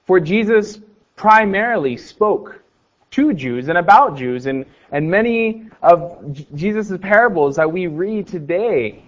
For 0.05 0.19
Jesus 0.19 0.79
primarily 1.15 1.98
spoke 1.98 2.62
to 3.10 3.34
Jews 3.34 3.67
and 3.67 3.79
about 3.79 4.15
Jews, 4.15 4.45
and, 4.45 4.67
and 4.91 5.10
many 5.10 5.65
of 5.81 6.22
Jesus' 6.53 6.95
parables 7.01 7.55
that 7.55 7.72
we 7.72 7.88
read 7.88 8.27
today, 8.27 9.03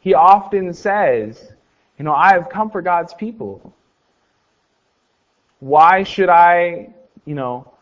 he 0.00 0.14
often 0.14 0.74
says, 0.74 1.52
you 1.96 2.04
know, 2.04 2.12
I 2.14 2.32
have 2.32 2.48
come 2.48 2.70
for 2.70 2.82
God's 2.82 3.14
people. 3.14 3.72
Why 5.60 6.02
should 6.02 6.28
I, 6.28 6.88
you 7.24 7.36
know, 7.36 7.72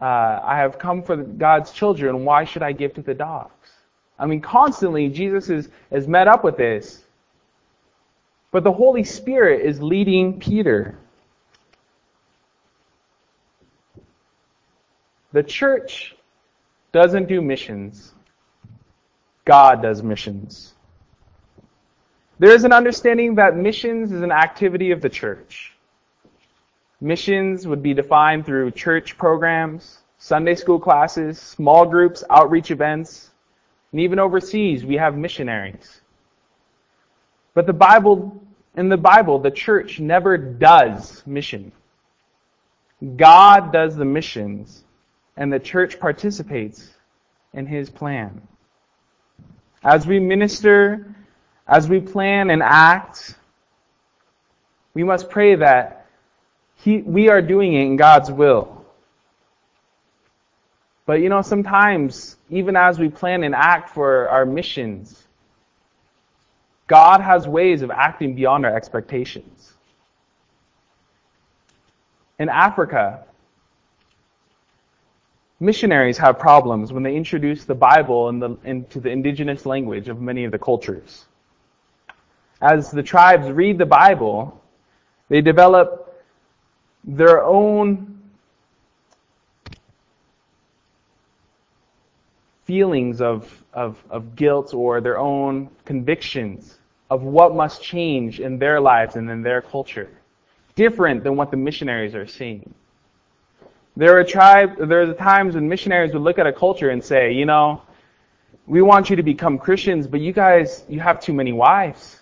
uh, 0.00 0.40
I 0.42 0.56
have 0.56 0.78
come 0.78 1.02
for 1.02 1.16
God's 1.16 1.70
children, 1.70 2.24
why 2.24 2.44
should 2.44 2.62
I 2.62 2.72
give 2.72 2.94
to 2.94 3.02
the 3.02 3.14
dogs? 3.14 3.72
I 4.18 4.24
mean, 4.24 4.40
constantly 4.40 5.10
Jesus 5.10 5.50
is, 5.50 5.68
is 5.90 6.08
met 6.08 6.28
up 6.28 6.44
with 6.44 6.56
this. 6.56 7.03
But 8.54 8.62
the 8.62 8.70
Holy 8.70 9.02
Spirit 9.02 9.62
is 9.62 9.82
leading 9.82 10.38
Peter. 10.38 10.96
The 15.32 15.42
church 15.42 16.14
doesn't 16.92 17.26
do 17.26 17.42
missions. 17.42 18.14
God 19.44 19.82
does 19.82 20.04
missions. 20.04 20.74
There 22.38 22.52
is 22.52 22.62
an 22.62 22.72
understanding 22.72 23.34
that 23.34 23.56
missions 23.56 24.12
is 24.12 24.22
an 24.22 24.30
activity 24.30 24.92
of 24.92 25.00
the 25.00 25.08
church. 25.08 25.72
Missions 27.00 27.66
would 27.66 27.82
be 27.82 27.92
defined 27.92 28.46
through 28.46 28.70
church 28.70 29.18
programs, 29.18 29.98
Sunday 30.18 30.54
school 30.54 30.78
classes, 30.78 31.40
small 31.40 31.84
groups, 31.86 32.22
outreach 32.30 32.70
events, 32.70 33.32
and 33.90 34.00
even 34.00 34.20
overseas 34.20 34.84
we 34.84 34.94
have 34.94 35.16
missionaries. 35.16 36.02
But 37.54 37.66
the 37.66 37.72
Bible, 37.72 38.42
in 38.76 38.88
the 38.88 38.96
Bible, 38.96 39.38
the 39.38 39.50
church 39.50 40.00
never 40.00 40.36
does 40.36 41.22
mission. 41.26 41.72
God 43.16 43.72
does 43.72 43.96
the 43.96 44.04
missions, 44.04 44.84
and 45.36 45.52
the 45.52 45.60
church 45.60 45.98
participates 46.00 46.90
in 47.52 47.66
His 47.66 47.90
plan. 47.90 48.42
As 49.82 50.06
we 50.06 50.18
minister, 50.18 51.14
as 51.66 51.88
we 51.88 52.00
plan 52.00 52.50
and 52.50 52.62
act, 52.62 53.36
we 54.94 55.04
must 55.04 55.28
pray 55.28 55.54
that 55.56 56.06
he, 56.76 56.98
we 56.98 57.28
are 57.28 57.42
doing 57.42 57.74
it 57.74 57.82
in 57.82 57.96
God's 57.96 58.30
will. 58.30 58.84
But 61.06 61.20
you 61.20 61.28
know, 61.28 61.42
sometimes, 61.42 62.36
even 62.50 62.76
as 62.76 62.98
we 62.98 63.08
plan 63.08 63.44
and 63.44 63.54
act 63.54 63.90
for 63.90 64.28
our 64.28 64.46
missions, 64.46 65.23
God 66.86 67.20
has 67.20 67.48
ways 67.48 67.82
of 67.82 67.90
acting 67.90 68.34
beyond 68.34 68.66
our 68.66 68.74
expectations. 68.74 69.72
In 72.38 72.48
Africa, 72.48 73.24
missionaries 75.60 76.18
have 76.18 76.38
problems 76.38 76.92
when 76.92 77.02
they 77.02 77.16
introduce 77.16 77.64
the 77.64 77.74
Bible 77.74 78.28
in 78.28 78.38
the, 78.38 78.56
into 78.64 79.00
the 79.00 79.08
indigenous 79.08 79.64
language 79.64 80.08
of 80.08 80.20
many 80.20 80.44
of 80.44 80.52
the 80.52 80.58
cultures. 80.58 81.24
As 82.60 82.90
the 82.90 83.02
tribes 83.02 83.50
read 83.50 83.78
the 83.78 83.86
Bible, 83.86 84.60
they 85.28 85.40
develop 85.40 86.22
their 87.04 87.44
own 87.44 88.13
feelings 92.64 93.20
of, 93.20 93.62
of, 93.72 94.02
of 94.10 94.36
guilt 94.36 94.74
or 94.74 95.00
their 95.00 95.18
own 95.18 95.68
convictions 95.84 96.78
of 97.10 97.22
what 97.22 97.54
must 97.54 97.82
change 97.82 98.40
in 98.40 98.58
their 98.58 98.80
lives 98.80 99.16
and 99.16 99.30
in 99.30 99.42
their 99.42 99.60
culture. 99.60 100.08
Different 100.74 101.22
than 101.22 101.36
what 101.36 101.50
the 101.50 101.56
missionaries 101.56 102.14
are 102.14 102.26
seeing. 102.26 102.74
There 103.96 104.18
are 104.18 104.24
tribes, 104.24 104.72
there 104.78 105.02
are 105.02 105.14
times 105.14 105.54
when 105.54 105.68
missionaries 105.68 106.12
would 106.12 106.22
look 106.22 106.38
at 106.38 106.46
a 106.46 106.52
culture 106.52 106.90
and 106.90 107.04
say, 107.04 107.32
you 107.32 107.46
know, 107.46 107.82
we 108.66 108.82
want 108.82 109.10
you 109.10 109.16
to 109.16 109.22
become 109.22 109.58
Christians, 109.58 110.06
but 110.06 110.20
you 110.20 110.32
guys, 110.32 110.84
you 110.88 110.98
have 111.00 111.20
too 111.20 111.32
many 111.32 111.52
wives. 111.52 112.20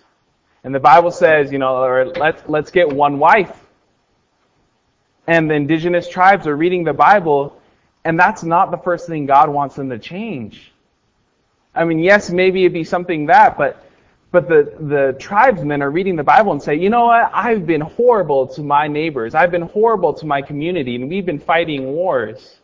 And 0.63 0.75
the 0.75 0.79
Bible 0.79 1.11
says, 1.11 1.51
you 1.51 1.57
know, 1.57 1.77
or 1.77 2.05
let's, 2.05 2.43
let's 2.47 2.69
get 2.69 2.87
one 2.89 3.17
wife. 3.17 3.57
And 5.25 5.49
the 5.49 5.55
indigenous 5.55 6.07
tribes 6.07 6.45
are 6.47 6.55
reading 6.55 6.83
the 6.83 6.93
Bible, 6.93 7.59
and 8.05 8.19
that's 8.19 8.43
not 8.43 8.71
the 8.71 8.77
first 8.77 9.07
thing 9.07 9.25
God 9.25 9.49
wants 9.49 9.75
them 9.75 9.89
to 9.89 9.99
change. 9.99 10.71
I 11.75 11.85
mean, 11.85 11.99
yes, 11.99 12.29
maybe 12.29 12.61
it'd 12.61 12.73
be 12.73 12.83
something 12.83 13.27
that, 13.27 13.57
but 13.57 13.83
but 14.33 14.49
the, 14.49 14.73
the 14.79 15.15
tribesmen 15.19 15.83
are 15.83 15.91
reading 15.91 16.15
the 16.15 16.23
Bible 16.23 16.53
and 16.53 16.61
say, 16.61 16.73
you 16.73 16.89
know 16.89 17.05
what? 17.05 17.29
I've 17.31 17.67
been 17.67 17.81
horrible 17.81 18.47
to 18.47 18.63
my 18.63 18.87
neighbors. 18.87 19.35
I've 19.35 19.51
been 19.51 19.61
horrible 19.61 20.11
to 20.15 20.25
my 20.25 20.41
community, 20.41 20.95
and 20.95 21.07
we've 21.07 21.25
been 21.25 21.39
fighting 21.39 21.85
wars. 21.85 22.57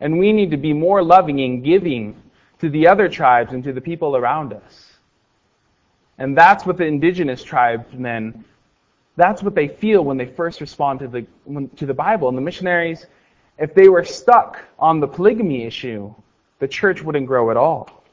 And 0.00 0.18
we 0.18 0.34
need 0.34 0.50
to 0.50 0.58
be 0.58 0.74
more 0.74 1.02
loving 1.02 1.40
and 1.40 1.64
giving 1.64 2.20
to 2.58 2.68
the 2.68 2.88
other 2.88 3.08
tribes 3.08 3.54
and 3.54 3.64
to 3.64 3.72
the 3.72 3.80
people 3.80 4.16
around 4.16 4.52
us. 4.52 4.92
And 6.18 6.36
that's 6.36 6.66
what 6.66 6.76
the 6.76 6.84
indigenous 6.84 7.42
tribesmen, 7.42 8.44
that's 9.16 9.42
what 9.42 9.54
they 9.54 9.68
feel 9.68 10.04
when 10.04 10.18
they 10.18 10.26
first 10.26 10.60
respond 10.60 10.98
to 10.98 11.08
the, 11.08 11.26
to 11.76 11.86
the 11.86 11.94
Bible. 11.94 12.28
And 12.28 12.36
the 12.36 12.42
missionaries, 12.42 13.06
if 13.58 13.74
they 13.74 13.88
were 13.88 14.04
stuck 14.04 14.58
on 14.78 15.00
the 15.00 15.06
polygamy 15.06 15.64
issue, 15.64 16.14
the 16.58 16.68
church 16.68 17.02
wouldn't 17.02 17.26
grow 17.26 17.50
at 17.50 17.56
all. 17.56 18.04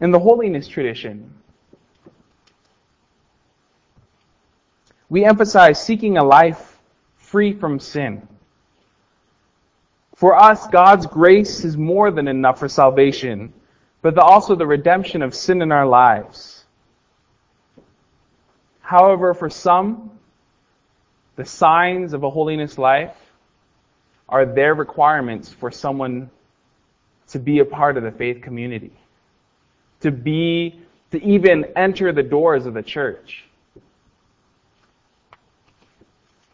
In 0.00 0.10
the 0.10 0.18
holiness 0.18 0.68
tradition, 0.68 1.32
we 5.08 5.24
emphasize 5.24 5.82
seeking 5.82 6.18
a 6.18 6.24
life 6.24 6.78
free 7.16 7.52
from 7.52 7.80
sin. 7.80 8.26
For 10.14 10.34
us, 10.34 10.66
God's 10.68 11.06
grace 11.06 11.64
is 11.64 11.76
more 11.76 12.10
than 12.10 12.28
enough 12.28 12.58
for 12.58 12.68
salvation, 12.68 13.52
but 14.02 14.18
also 14.18 14.54
the 14.54 14.66
redemption 14.66 15.22
of 15.22 15.34
sin 15.34 15.62
in 15.62 15.72
our 15.72 15.86
lives. 15.86 16.64
However, 18.80 19.34
for 19.34 19.50
some, 19.50 20.10
the 21.36 21.44
signs 21.44 22.12
of 22.12 22.22
a 22.22 22.30
holiness 22.30 22.78
life 22.78 23.14
are 24.28 24.44
their 24.44 24.74
requirements 24.74 25.52
for 25.52 25.70
someone 25.70 26.30
to 27.28 27.38
be 27.38 27.60
a 27.60 27.64
part 27.64 27.96
of 27.96 28.02
the 28.02 28.10
faith 28.10 28.42
community 28.42 28.92
to 30.00 30.10
be, 30.10 30.80
to 31.10 31.22
even 31.22 31.64
enter 31.76 32.12
the 32.12 32.22
doors 32.22 32.66
of 32.66 32.74
the 32.74 32.82
church. 32.82 33.44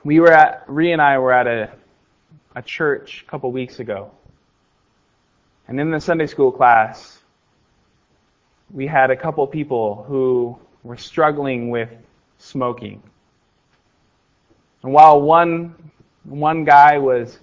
We 0.04 0.20
were 0.20 0.32
at, 0.32 0.64
Ree 0.66 0.92
and 0.92 1.00
I 1.00 1.18
were 1.18 1.32
at 1.32 1.46
a, 1.46 1.72
a 2.56 2.62
church 2.62 3.24
a 3.26 3.30
couple 3.30 3.52
weeks 3.52 3.78
ago. 3.78 4.10
And 5.68 5.80
in 5.80 5.90
the 5.90 6.00
Sunday 6.00 6.26
school 6.26 6.50
class, 6.50 7.18
we 8.70 8.86
had 8.86 9.10
a 9.10 9.16
couple 9.16 9.46
people 9.46 10.04
who 10.08 10.58
were 10.82 10.96
struggling 10.96 11.70
with 11.70 11.90
smoking. 12.38 13.02
And 14.82 14.92
while 14.92 15.20
one, 15.20 15.74
one 16.24 16.64
guy 16.64 16.98
was 16.98 17.38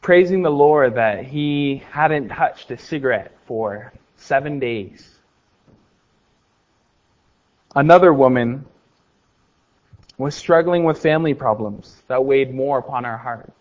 praising 0.00 0.42
the 0.42 0.50
Lord 0.50 0.96
that 0.96 1.24
he 1.24 1.82
hadn't 1.90 2.28
touched 2.28 2.70
a 2.70 2.78
cigarette 2.78 3.32
for 3.46 3.92
seven 4.16 4.58
days. 4.58 5.08
Another 7.74 8.12
woman 8.12 8.66
was 10.18 10.34
struggling 10.34 10.84
with 10.84 11.00
family 11.00 11.34
problems 11.34 12.02
that 12.08 12.24
weighed 12.24 12.54
more 12.54 12.78
upon 12.78 13.04
her 13.04 13.16
heart. 13.16 13.52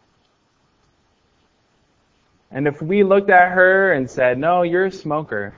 And 2.52 2.68
if 2.68 2.82
we 2.82 3.04
looked 3.04 3.30
at 3.30 3.52
her 3.52 3.94
and 3.94 4.10
said, 4.10 4.38
No, 4.38 4.64
you're 4.64 4.88
a 4.88 4.92
smoker, 4.92 5.54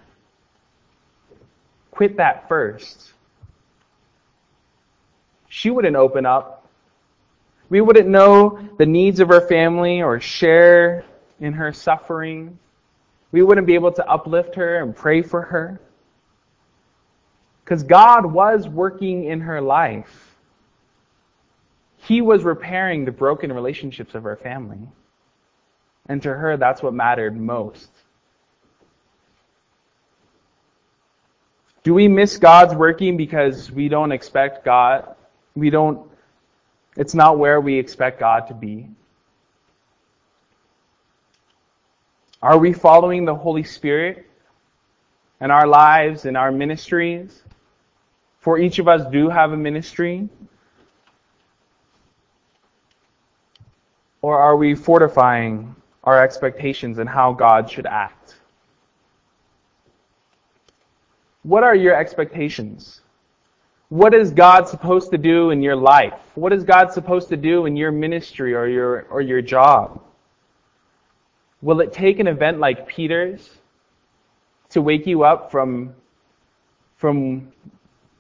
quit 1.89 2.17
that 2.17 2.47
first, 2.47 3.13
she 5.53 5.69
wouldn't 5.69 5.95
open 5.95 6.25
up 6.25 6.63
we 7.73 7.81
wouldn't 7.81 8.07
know 8.07 8.59
the 8.77 8.85
needs 8.85 9.19
of 9.19 9.29
her 9.29 9.41
family 9.41 10.03
or 10.03 10.19
share 10.19 11.05
in 11.39 11.53
her 11.53 11.73
suffering. 11.73 12.59
We 13.31 13.41
wouldn't 13.41 13.65
be 13.65 13.73
able 13.73 13.91
to 13.93 14.07
uplift 14.07 14.53
her 14.55 14.75
and 14.79 14.95
pray 14.95 15.23
for 15.23 15.41
her. 15.41 15.79
Because 17.63 17.81
God 17.81 18.27
was 18.27 18.67
working 18.67 19.23
in 19.23 19.41
her 19.41 19.59
life. 19.59 20.35
He 21.97 22.21
was 22.21 22.43
repairing 22.43 23.05
the 23.05 23.11
broken 23.11 23.51
relationships 23.51 24.13
of 24.13 24.21
her 24.21 24.35
family. 24.35 24.87
And 26.07 26.21
to 26.21 26.29
her, 26.31 26.57
that's 26.57 26.83
what 26.83 26.93
mattered 26.93 27.35
most. 27.35 27.89
Do 31.83 31.95
we 31.95 32.07
miss 32.07 32.37
God's 32.37 32.75
working 32.75 33.17
because 33.17 33.71
we 33.71 33.89
don't 33.89 34.11
expect 34.11 34.63
God? 34.63 35.15
We 35.55 35.69
don't 35.69 36.09
it's 36.95 37.13
not 37.13 37.39
where 37.39 37.59
we 37.59 37.77
expect 37.77 38.19
God 38.19 38.47
to 38.47 38.53
be. 38.53 38.87
Are 42.41 42.57
we 42.57 42.73
following 42.73 43.25
the 43.25 43.33
Holy 43.33 43.63
Spirit 43.63 44.25
in 45.41 45.49
our 45.49 45.65
lives, 45.65 46.25
in 46.25 46.35
our 46.35 46.51
ministries? 46.51 47.41
For 48.39 48.59
each 48.59 48.79
of 48.79 48.87
us 48.87 49.09
do 49.11 49.29
have 49.29 49.53
a 49.53 49.57
ministry. 49.57 50.27
Or 54.21 54.37
are 54.37 54.55
we 54.55 54.75
fortifying 54.75 55.75
our 56.03 56.21
expectations 56.21 56.99
and 56.99 57.09
how 57.09 57.33
God 57.33 57.69
should 57.69 57.85
act? 57.85 58.35
What 61.43 61.63
are 61.63 61.75
your 61.75 61.95
expectations? 61.95 63.02
What 63.93 64.15
is 64.15 64.31
God 64.31 64.67
supposed 64.67 65.11
to 65.11 65.19
do 65.19 65.51
in 65.51 65.61
your 65.61 65.75
life? 65.75 66.19
What 66.33 66.51
is 66.51 66.63
God 66.63 66.91
supposed 66.91 67.29
to 67.29 67.37
do 67.37 67.67
in 67.67 67.75
your 67.75 67.91
ministry 67.91 68.55
or 68.55 68.65
your, 68.65 69.03
or 69.03 69.21
your 69.21 69.39
job? 69.39 70.01
Will 71.61 71.79
it 71.79 71.93
take 71.93 72.17
an 72.17 72.25
event 72.25 72.59
like 72.59 72.87
Peter's 72.87 73.47
to 74.69 74.81
wake 74.81 75.05
you 75.05 75.23
up 75.23 75.51
from, 75.51 75.93
from 76.97 77.51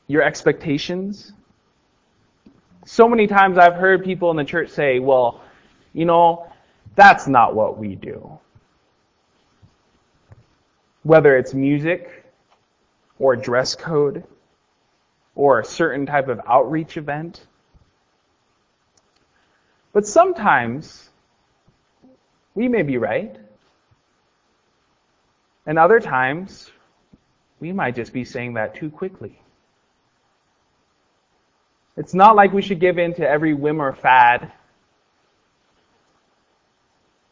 your 0.05 0.21
expectations? 0.21 1.33
So 2.85 3.09
many 3.09 3.25
times 3.25 3.57
I've 3.57 3.73
heard 3.73 4.05
people 4.05 4.29
in 4.29 4.37
the 4.37 4.43
church 4.43 4.69
say, 4.69 4.99
well, 4.99 5.41
you 5.91 6.05
know, 6.05 6.53
that's 6.95 7.25
not 7.25 7.55
what 7.55 7.79
we 7.79 7.95
do. 7.95 8.37
Whether 11.01 11.35
it's 11.35 11.55
music 11.55 12.25
or 13.17 13.35
dress 13.35 13.73
code 13.73 14.23
or 15.35 15.59
a 15.59 15.65
certain 15.65 16.05
type 16.05 16.27
of 16.27 16.39
outreach 16.47 16.97
event. 16.97 17.45
But 19.93 20.07
sometimes 20.07 21.09
we 22.55 22.67
may 22.67 22.81
be 22.81 22.97
right. 22.97 23.37
And 25.65 25.79
other 25.79 25.99
times 25.99 26.69
we 27.59 27.71
might 27.71 27.95
just 27.95 28.11
be 28.11 28.25
saying 28.25 28.55
that 28.55 28.75
too 28.75 28.89
quickly. 28.89 29.39
It's 31.95 32.13
not 32.13 32.35
like 32.35 32.51
we 32.53 32.61
should 32.61 32.79
give 32.79 32.97
in 32.97 33.13
to 33.15 33.27
every 33.27 33.53
whim 33.53 33.81
or 33.81 33.93
fad. 33.93 34.51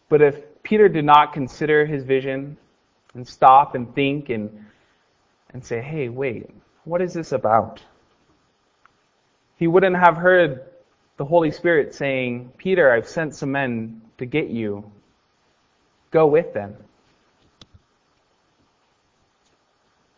But 0.08 0.22
if 0.22 0.36
Peter 0.64 0.88
did 0.88 1.06
not 1.06 1.34
consider 1.34 1.86
his 1.86 2.04
vision 2.04 2.58
and 3.14 3.28
stop 3.28 3.76
and 3.76 3.94
think 3.96 4.30
and, 4.30 4.66
and 5.54 5.66
say, 5.66 5.82
hey, 5.82 6.10
wait, 6.10 6.50
what 6.84 7.02
is 7.02 7.14
this 7.14 7.32
about? 7.32 7.82
He 9.62 9.67
wouldn't 9.67 9.95
have 9.95 10.17
heard 10.17 10.71
the 11.17 11.26
Holy 11.26 11.52
Spirit 11.52 11.93
saying, 11.93 12.52
Peter, 12.58 12.91
I've 12.91 13.08
sent 13.08 13.36
some 13.36 13.52
men 13.52 14.02
to 14.17 14.26
get 14.26 14.47
you. 14.47 14.91
Go 16.10 16.26
with 16.26 16.52
them. 16.52 16.76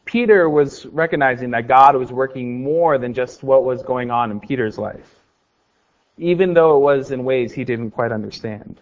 Peter 0.06 0.50
was 0.50 0.86
recognizing 0.86 1.52
that 1.52 1.68
God 1.68 1.98
was 1.98 2.10
working 2.10 2.64
more 2.64 2.98
than 2.98 3.14
just 3.14 3.44
what 3.44 3.66
was 3.66 3.84
going 3.84 4.12
on 4.12 4.32
in 4.32 4.40
Peter's 4.40 4.78
life, 4.78 5.14
even 6.18 6.54
though 6.54 6.78
it 6.78 6.80
was 6.80 7.12
in 7.12 7.26
ways 7.26 7.52
he 7.52 7.66
didn't 7.66 7.92
quite 7.92 8.14
understand. 8.14 8.80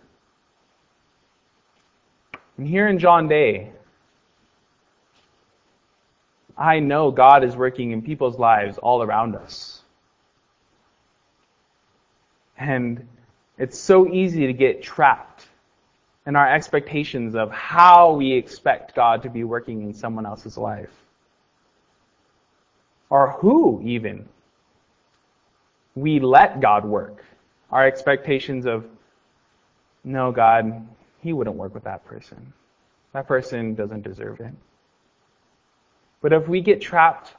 And 2.60 2.68
here 2.68 2.88
in 2.88 3.00
John 3.00 3.28
Day, 3.28 3.72
I 6.56 6.78
know 6.78 7.10
God 7.10 7.44
is 7.44 7.56
working 7.56 7.90
in 7.90 8.04
people's 8.04 8.38
lives 8.38 8.78
all 8.78 9.02
around 9.02 9.36
us. 9.36 9.81
And 12.62 13.08
it's 13.58 13.80
so 13.80 14.08
easy 14.08 14.46
to 14.46 14.54
get 14.54 14.84
trapped 14.84 15.48
in 16.28 16.36
our 16.36 16.48
expectations 16.48 17.34
of 17.34 17.52
how 17.52 18.14
we 18.14 18.34
expect 18.34 18.94
God 18.94 19.24
to 19.24 19.32
be 19.32 19.44
working 19.44 19.82
in 19.82 19.96
someone 19.96 20.28
else's 20.28 20.60
life. 20.60 20.92
Or 23.10 23.32
who, 23.32 23.82
even, 23.84 24.30
we 25.96 26.20
let 26.20 26.62
God 26.62 26.86
work. 26.86 27.26
Our 27.72 27.88
expectations 27.88 28.68
of, 28.68 28.86
no, 30.04 30.32
God, 30.32 30.88
He 31.22 31.34
wouldn't 31.34 31.56
work 31.56 31.74
with 31.74 31.86
that 31.86 32.06
person. 32.06 32.54
That 33.14 33.28
person 33.28 33.74
doesn't 33.74 34.04
deserve 34.04 34.40
it. 34.40 34.54
But 36.22 36.32
if 36.32 36.48
we 36.48 36.62
get 36.62 36.80
trapped, 36.80 37.34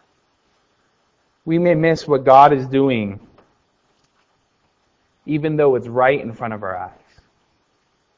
we 1.44 1.61
may 1.61 1.76
miss 1.76 2.08
what 2.08 2.24
God 2.24 2.52
is 2.52 2.66
doing, 2.66 3.20
even 5.26 5.56
though 5.56 5.74
it's 5.74 5.88
right 5.88 6.20
in 6.20 6.32
front 6.32 6.54
of 6.54 6.62
our 6.62 6.76
eyes. 6.76 7.02